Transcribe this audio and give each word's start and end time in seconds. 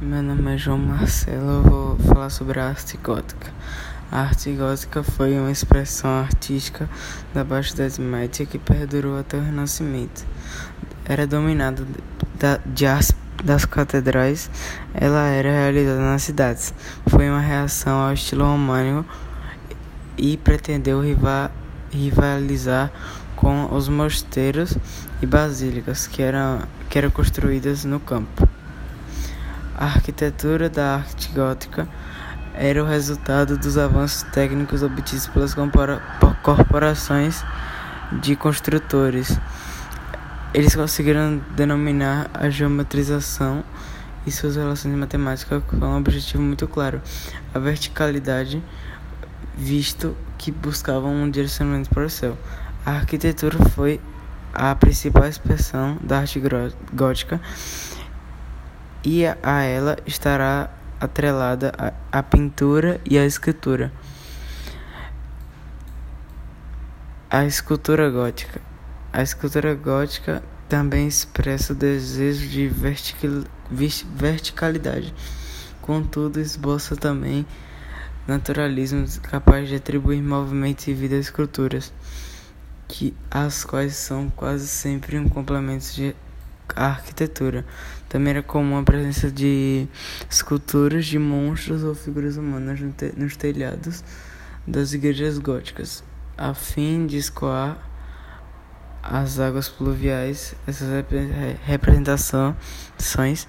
Meu 0.00 0.22
nome 0.22 0.54
é 0.54 0.56
João 0.56 0.78
Marcelo, 0.78 1.50
eu 1.50 1.62
vou 1.64 1.98
falar 1.98 2.30
sobre 2.30 2.60
a 2.60 2.68
arte 2.68 2.96
gótica. 2.98 3.52
A 4.12 4.20
arte 4.20 4.52
gótica 4.52 5.02
foi 5.02 5.36
uma 5.36 5.50
expressão 5.50 6.20
artística 6.20 6.88
da 7.34 7.42
Baixa 7.42 7.74
Idade 7.74 8.00
Média 8.00 8.46
que 8.46 8.60
perdurou 8.60 9.18
até 9.18 9.36
o 9.36 9.42
Renascimento. 9.42 10.24
Era 11.04 11.26
dominada 11.26 11.84
da, 12.38 12.60
de 12.64 12.86
as, 12.86 13.12
das 13.42 13.64
catedrais, 13.64 14.48
ela 14.94 15.26
era 15.26 15.50
realizada 15.50 16.00
nas 16.00 16.22
cidades. 16.22 16.72
Foi 17.08 17.28
uma 17.28 17.40
reação 17.40 17.98
ao 17.98 18.12
estilo 18.12 18.44
românico 18.44 19.04
e 20.16 20.36
pretendeu 20.36 21.02
rival, 21.02 21.50
rivalizar 21.90 22.92
com 23.34 23.74
os 23.74 23.88
mosteiros 23.88 24.78
e 25.20 25.26
basílicas 25.26 26.06
que 26.06 26.22
eram, 26.22 26.62
que 26.88 26.98
eram 26.98 27.10
construídas 27.10 27.84
no 27.84 27.98
campo. 27.98 28.47
A 29.78 29.84
arquitetura 29.84 30.68
da 30.68 30.96
arte 30.96 31.30
gótica 31.30 31.88
era 32.52 32.82
o 32.82 32.86
resultado 32.86 33.56
dos 33.56 33.78
avanços 33.78 34.24
técnicos 34.32 34.82
obtidos 34.82 35.28
pelas 35.28 35.54
corporações 36.42 37.44
de 38.20 38.34
construtores. 38.34 39.38
Eles 40.52 40.74
conseguiram 40.74 41.40
denominar 41.54 42.28
a 42.34 42.50
geometrização 42.50 43.62
e 44.26 44.32
suas 44.32 44.56
relações 44.56 44.96
matemáticas 44.96 45.62
com 45.62 45.76
um 45.76 45.96
objetivo 45.96 46.42
muito 46.42 46.66
claro: 46.66 47.00
a 47.54 47.60
verticalidade, 47.60 48.60
visto 49.56 50.16
que 50.36 50.50
buscavam 50.50 51.14
um 51.14 51.30
direcionamento 51.30 51.88
para 51.90 52.04
o 52.04 52.10
céu. 52.10 52.36
A 52.84 52.94
arquitetura 52.94 53.56
foi 53.76 54.00
a 54.52 54.74
principal 54.74 55.28
expressão 55.28 55.96
da 56.02 56.18
arte 56.18 56.42
gótica 56.92 57.40
e 59.04 59.24
a 59.26 59.62
ela 59.62 59.96
estará 60.06 60.70
atrelada 61.00 61.72
a, 61.78 61.92
a 62.18 62.22
pintura 62.22 63.00
e 63.04 63.18
a 63.18 63.24
escultura. 63.24 63.92
A 67.30 67.44
escultura 67.44 68.10
gótica. 68.10 68.60
A 69.12 69.22
escultura 69.22 69.74
gótica 69.74 70.42
também 70.68 71.08
expressa 71.08 71.72
o 71.72 71.76
desejo 71.76 72.48
de 72.48 72.70
verticalidade, 74.14 75.14
contudo, 75.80 76.40
esboça 76.40 76.94
também 76.94 77.46
naturalismo 78.26 79.06
capaz 79.22 79.68
de 79.68 79.76
atribuir 79.76 80.22
movimento 80.22 80.88
e 80.88 80.94
vida 80.94 81.16
às 81.16 81.26
esculturas, 81.26 81.90
que, 82.86 83.14
as 83.30 83.64
quais 83.64 83.96
são 83.96 84.28
quase 84.28 84.68
sempre 84.68 85.18
um 85.18 85.26
complemento 85.26 85.86
de 85.94 86.10
a 86.10 86.27
arquitetura. 86.76 87.64
Também 88.08 88.30
era 88.32 88.42
comum 88.42 88.78
a 88.78 88.82
presença 88.82 89.30
de 89.30 89.86
esculturas 90.30 91.06
de 91.06 91.18
monstros 91.18 91.84
ou 91.84 91.94
figuras 91.94 92.36
humanas 92.36 92.80
nos 93.16 93.36
telhados 93.36 94.02
das 94.66 94.92
igrejas 94.92 95.38
góticas, 95.38 96.02
a 96.36 96.54
fim 96.54 97.06
de 97.06 97.16
escoar 97.16 97.78
as 99.02 99.38
águas 99.40 99.68
pluviais. 99.68 100.54
Essas 100.66 100.88
representações 101.64 103.46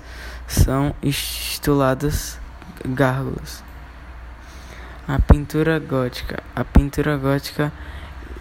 são 0.48 0.96
estuladas 1.02 2.40
gárgulas. 2.86 3.64
A 5.08 5.20
pintura 5.20 5.80
gótica. 5.80 6.44
A 6.56 6.64
pintura 6.64 7.18
gótica 7.18 7.72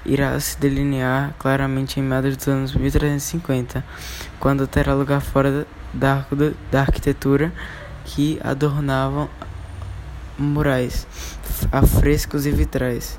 irá 0.09 0.39
se 0.41 0.59
delinear 0.59 1.35
claramente 1.39 2.01
em 2.01 2.03
meados 2.03 2.37
dos 2.37 2.49
anos 2.49 2.75
1350, 2.75 3.85
quando 4.41 4.67
terá 4.67 4.95
lugar 4.95 5.21
fora 5.21 5.67
da, 5.93 6.27
da 6.71 6.81
arquitetura 6.81 7.53
que 8.05 8.41
adornavam 8.43 9.29
murais, 10.39 11.07
afrescos 11.71 12.47
e 12.47 12.51
vitrais. 12.51 13.19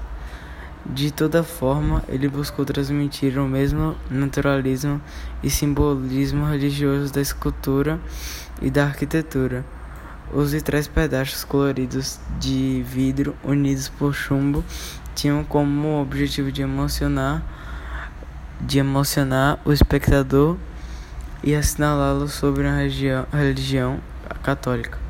De 0.85 1.11
toda 1.11 1.43
forma, 1.43 2.03
ele 2.07 2.27
buscou 2.27 2.65
transmitir 2.65 3.37
o 3.37 3.47
mesmo 3.47 3.95
naturalismo 4.09 4.99
e 5.43 5.49
simbolismo 5.49 6.45
religioso 6.45 7.13
da 7.13 7.21
escultura 7.21 7.99
e 8.61 8.71
da 8.71 8.85
arquitetura. 8.85 9.63
Os 10.31 10.51
vitrais 10.51 10.87
pedaços 10.87 11.43
coloridos 11.43 12.19
de 12.39 12.83
vidro 12.87 13.35
unidos 13.43 13.89
por 13.89 14.13
chumbo 14.13 14.63
tinham 15.15 15.43
como 15.43 15.99
objetivo 15.99 16.51
de 16.51 16.61
emocionar, 16.61 17.41
de 18.61 18.77
emocionar 18.77 19.59
o 19.65 19.73
espectador 19.73 20.55
e 21.43 21.55
assinalá-lo 21.55 22.27
sobre 22.27 22.67
a 22.67 22.75
religião 23.35 23.99
católica. 24.43 25.08